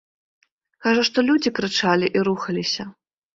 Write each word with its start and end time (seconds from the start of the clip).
Кажа, 0.85 1.03
што 1.09 1.19
людзі 1.27 1.51
крычалі 1.59 2.11
і 2.19 2.25
рухаліся. 2.29 2.89